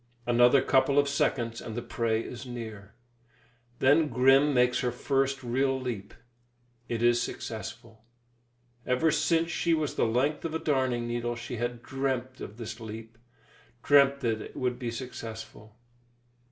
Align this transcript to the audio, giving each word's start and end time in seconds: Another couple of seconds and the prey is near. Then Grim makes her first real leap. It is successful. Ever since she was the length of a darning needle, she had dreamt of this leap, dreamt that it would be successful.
Another 0.25 0.63
couple 0.63 0.97
of 0.97 1.07
seconds 1.07 1.61
and 1.61 1.75
the 1.75 1.83
prey 1.83 2.21
is 2.23 2.43
near. 2.43 2.95
Then 3.77 4.07
Grim 4.07 4.51
makes 4.51 4.79
her 4.79 4.91
first 4.91 5.43
real 5.43 5.79
leap. 5.79 6.15
It 6.89 7.03
is 7.03 7.21
successful. 7.21 8.03
Ever 8.83 9.11
since 9.11 9.51
she 9.51 9.75
was 9.75 9.93
the 9.93 10.07
length 10.07 10.43
of 10.43 10.55
a 10.55 10.57
darning 10.57 11.07
needle, 11.07 11.35
she 11.35 11.57
had 11.57 11.83
dreamt 11.83 12.41
of 12.41 12.57
this 12.57 12.79
leap, 12.79 13.19
dreamt 13.83 14.21
that 14.21 14.41
it 14.41 14.55
would 14.57 14.79
be 14.79 14.89
successful. 14.89 15.75